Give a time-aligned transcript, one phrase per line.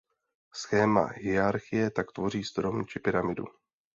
[0.53, 3.45] Schéma hierarchie tak tvoří strom či pyramidu.